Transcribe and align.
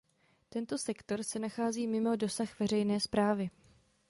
Tento 0.49 0.77
sektor 0.77 1.23
se 1.23 1.39
nachází 1.39 1.87
mimo 1.87 2.15
dosah 2.15 2.59
veřejné 2.59 2.99
správy. 2.99 3.49